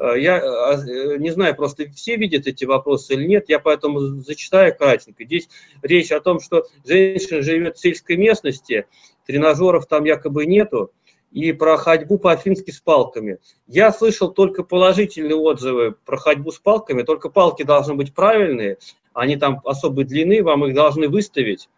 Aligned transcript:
я 0.00 0.40
не 1.18 1.30
знаю, 1.30 1.54
просто 1.54 1.90
все 1.90 2.16
видят 2.16 2.46
эти 2.46 2.64
вопросы 2.64 3.14
или 3.14 3.26
нет, 3.26 3.48
я 3.48 3.58
поэтому 3.58 4.00
зачитаю 4.00 4.76
кратенько. 4.76 5.24
Здесь 5.24 5.48
речь 5.82 6.10
о 6.12 6.20
том, 6.20 6.40
что 6.40 6.66
женщина 6.84 7.42
живет 7.42 7.76
в 7.76 7.80
сельской 7.80 8.16
местности, 8.16 8.86
тренажеров 9.26 9.86
там 9.86 10.04
якобы 10.04 10.46
нету, 10.46 10.90
и 11.32 11.52
про 11.52 11.76
ходьбу 11.76 12.18
по-фински 12.18 12.70
с 12.70 12.80
палками. 12.80 13.38
Я 13.68 13.92
слышал 13.92 14.32
только 14.32 14.64
положительные 14.64 15.36
отзывы 15.36 15.94
про 16.04 16.16
ходьбу 16.16 16.50
с 16.50 16.58
палками, 16.58 17.02
только 17.02 17.28
палки 17.28 17.62
должны 17.62 17.94
быть 17.94 18.14
правильные, 18.14 18.78
они 19.12 19.36
там 19.36 19.60
особой 19.64 20.04
длины, 20.04 20.42
вам 20.42 20.66
их 20.66 20.74
должны 20.74 21.08
выставить. 21.08 21.68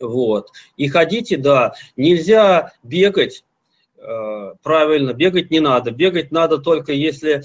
Вот. 0.00 0.50
И 0.76 0.88
ходите, 0.88 1.36
да, 1.36 1.74
нельзя 1.96 2.72
бегать, 2.82 3.38
э, 3.38 3.51
правильно, 4.62 5.12
бегать 5.12 5.50
не 5.50 5.60
надо. 5.60 5.90
Бегать 5.90 6.32
надо 6.32 6.58
только 6.58 6.92
если, 6.92 7.42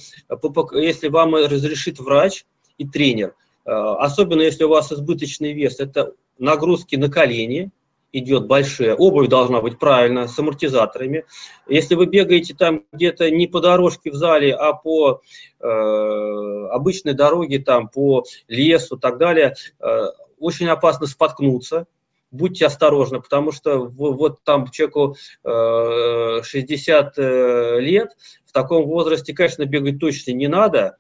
если 0.74 1.07
вам 1.07 1.36
разрешит 1.36 2.00
врач 2.00 2.46
и 2.78 2.88
тренер. 2.88 3.36
Э, 3.68 3.71
особенно 4.00 4.42
если 4.42 4.64
у 4.64 4.70
вас 4.70 4.92
избыточный 4.92 5.54
вес, 5.54 5.80
это 5.80 6.14
нагрузки 6.39 6.96
на 6.96 7.10
колени, 7.10 7.71
идет 8.14 8.47
большая, 8.47 8.96
обувь 8.96 9.28
должна 9.28 9.61
быть 9.61 9.78
правильно, 9.78 10.28
с 10.28 10.39
амортизаторами. 10.39 11.25
Если 11.68 11.96
вы 11.96 12.06
бегаете 12.06 12.56
там 12.56 12.86
где-то 12.94 13.30
не 13.30 13.47
по 13.47 13.60
дорожке 13.60 14.10
в 14.10 14.16
зале, 14.16 14.55
а 14.55 14.74
по 14.74 15.21
э, 15.60 15.68
обычной 16.71 17.14
дороге, 17.14 17.60
там, 17.60 17.89
по 17.89 18.24
лесу 18.47 18.96
и 18.96 19.00
так 19.00 19.18
далее, 19.18 19.54
э, 19.80 20.05
очень 20.39 20.69
опасно 20.69 21.05
споткнуться. 21.05 21.86
Будьте 22.32 22.66
осторожны, 22.66 23.22
потому 23.22 23.52
что 23.52 23.80
вот 23.80 24.44
там 24.44 24.70
человеку 24.70 25.16
э, 25.44 26.42
60 26.44 27.14
э, 27.18 27.80
лет, 27.80 28.10
в 28.46 28.52
таком 28.52 28.86
возрасте, 28.86 29.34
конечно, 29.34 29.66
бегать 29.66 30.00
точно 30.00 30.32
не 30.32 30.48
надо. 30.48 30.98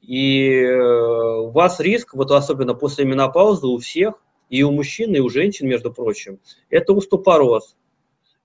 И 0.00 0.48
э, 0.52 0.80
у 0.80 1.50
вас 1.50 1.80
риск, 1.80 2.14
вот 2.14 2.30
особенно 2.30 2.74
после 2.74 3.04
менопаузы 3.04 3.66
у 3.66 3.78
всех– 3.78 4.14
и 4.50 4.62
у 4.64 4.72
мужчин, 4.72 5.14
и 5.14 5.20
у 5.20 5.30
женщин, 5.30 5.68
между 5.68 5.92
прочим, 5.92 6.40
это 6.68 6.92
уступороз. 6.92 7.76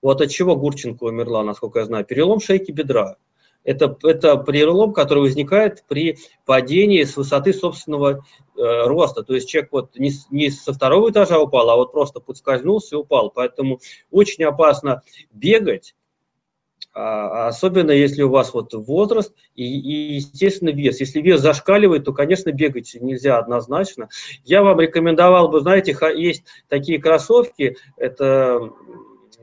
Вот 0.00 0.20
от 0.20 0.30
чего 0.30 0.56
Гурченко 0.56 1.04
умерла, 1.04 1.42
насколько 1.42 1.80
я 1.80 1.84
знаю, 1.84 2.04
перелом 2.04 2.40
шейки 2.40 2.70
бедра. 2.70 3.16
Это, 3.66 3.98
это 4.04 4.36
перелом, 4.36 4.92
который 4.92 5.18
возникает 5.18 5.84
при 5.88 6.18
падении 6.44 7.02
с 7.02 7.16
высоты 7.16 7.52
собственного 7.52 8.24
э, 8.56 8.86
роста. 8.86 9.24
То 9.24 9.34
есть 9.34 9.48
человек 9.48 9.70
вот 9.72 9.98
не, 9.98 10.12
не 10.30 10.50
со 10.50 10.72
второго 10.72 11.10
этажа 11.10 11.40
упал, 11.40 11.68
а 11.68 11.76
вот 11.76 11.90
просто 11.90 12.20
подскользнулся 12.20 12.94
и 12.94 12.98
упал. 12.98 13.30
Поэтому 13.30 13.80
очень 14.12 14.44
опасно 14.44 15.02
бегать, 15.32 15.96
а, 16.94 17.48
особенно 17.48 17.90
если 17.90 18.22
у 18.22 18.30
вас 18.30 18.54
вот 18.54 18.72
возраст 18.72 19.34
и, 19.56 19.64
и, 19.64 20.14
естественно, 20.14 20.70
вес. 20.70 21.00
Если 21.00 21.20
вес 21.20 21.40
зашкаливает, 21.40 22.04
то, 22.04 22.12
конечно, 22.12 22.52
бегать 22.52 22.96
нельзя 23.00 23.36
однозначно. 23.36 24.08
Я 24.44 24.62
вам 24.62 24.78
рекомендовал 24.80 25.48
бы, 25.48 25.60
знаете, 25.60 25.94
есть 26.14 26.44
такие 26.68 27.00
кроссовки, 27.00 27.76
это 27.96 28.72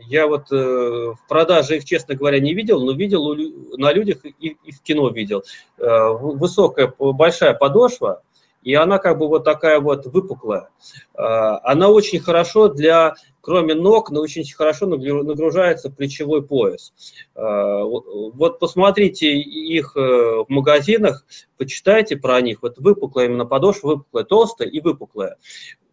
я 0.08 0.28
вот 0.28 0.52
э, 0.52 0.56
в 0.56 1.20
продаже 1.28 1.78
их, 1.78 1.86
честно 1.86 2.16
говоря, 2.16 2.40
не 2.40 2.54
видел, 2.54 2.82
но 2.82 2.94
видел 2.94 3.26
у, 3.26 3.36
на 3.78 3.92
людях 3.94 4.26
и, 4.26 4.58
и 4.64 4.72
в 4.72 4.82
кино 4.82 5.10
видел. 5.10 5.44
Э, 5.78 6.10
высокая, 6.12 6.94
большая 6.98 7.54
подошва, 7.54 8.22
и 8.62 8.74
она 8.74 8.98
как 8.98 9.18
бы 9.18 9.28
вот 9.28 9.44
такая 9.44 9.80
вот 9.80 10.06
выпуклая. 10.06 10.70
Э, 11.16 11.60
она 11.64 11.90
очень 11.90 12.20
хорошо 12.20 12.70
для 12.70 13.16
кроме 13.44 13.76
ног, 13.76 14.10
но 14.10 14.22
очень 14.22 14.46
хорошо 14.54 14.86
нагружается 14.88 15.90
плечевой 15.90 16.48
пояс. 16.48 16.94
А, 17.36 17.84
вот 17.84 18.58
посмотрите 18.60 19.34
их 19.36 19.98
э, 19.98 20.00
в 20.00 20.46
магазинах, 20.48 21.26
почитайте 21.58 22.16
про 22.16 22.40
них. 22.40 22.62
Вот 22.62 22.78
выпуклая 22.78 23.26
именно 23.26 23.46
подошва, 23.46 23.90
выпуклая, 23.90 24.24
толстая 24.24 24.70
и 24.70 24.80
выпуклая. 24.80 25.36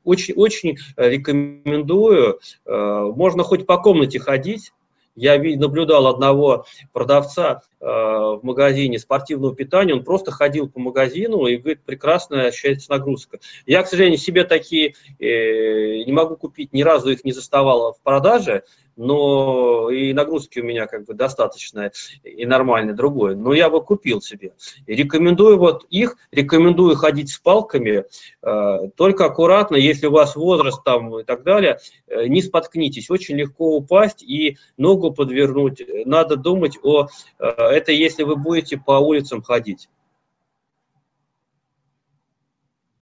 Очень, 0.05 0.35
очень 0.35 0.79
рекомендую. 0.97 2.41
Э, 2.65 3.13
можно 3.15 3.43
хоть 3.43 3.67
по 3.67 3.79
комнате 3.79 4.19
ходить, 4.19 4.73
я 5.17 5.39
наблюдал 5.39 6.07
одного 6.07 6.65
продавца 6.93 7.63
э, 7.81 7.85
в 7.85 8.41
магазине 8.43 8.99
спортивного 8.99 9.55
питания, 9.55 9.93
он 9.93 10.05
просто 10.05 10.31
ходил 10.31 10.69
по 10.69 10.81
магазину 10.81 11.47
и 11.47 11.57
говорит, 11.57 11.83
прекрасная 11.85 12.49
ощущается 12.49 12.91
нагрузка. 12.91 13.39
Я, 13.67 13.83
к 13.83 13.89
сожалению, 13.89 14.19
себе 14.19 14.45
такие 14.45 14.95
э, 15.19 16.05
не 16.05 16.13
могу 16.13 16.37
купить, 16.37 16.73
ни 16.73 16.83
разу 16.83 17.11
их 17.11 17.25
не 17.25 17.33
заставал 17.33 17.93
в 17.93 18.01
продаже, 18.01 18.63
но 19.01 19.91
и 19.91 20.13
нагрузки 20.13 20.59
у 20.61 20.65
меня 20.65 20.87
как 20.87 21.07
бы 21.07 21.15
достаточно 21.15 21.91
и 22.23 22.45
нормально 22.45 22.93
другое. 22.93 23.35
Но 23.35 23.55
я 23.55 23.71
бы 23.71 23.83
купил 23.83 24.21
себе. 24.21 24.53
И 24.87 24.95
рекомендую 24.95 25.59
вот 25.59 25.87
их, 25.89 26.17
рекомендую 26.31 26.97
ходить 26.97 27.31
с 27.31 27.39
палками, 27.39 28.05
э, 28.43 28.79
только 28.97 29.25
аккуратно, 29.25 29.77
если 29.77 30.07
у 30.07 30.11
вас 30.11 30.37
возраст 30.37 30.85
там 30.85 31.19
и 31.19 31.25
так 31.25 31.45
далее, 31.45 31.79
э, 32.09 32.27
не 32.27 32.43
споткнитесь, 32.43 33.11
очень 33.11 33.37
легко 33.37 33.75
упасть 33.77 34.23
и 34.23 34.59
ногу 34.77 35.13
подвернуть. 35.13 35.83
Надо 36.05 36.37
думать 36.37 36.79
о, 36.83 37.07
э, 37.39 37.47
это 37.47 37.93
если 37.93 38.23
вы 38.23 38.37
будете 38.37 38.77
по 38.77 38.93
улицам 38.93 39.43
ходить. 39.43 39.89